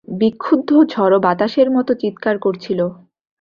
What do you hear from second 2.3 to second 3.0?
করছিল।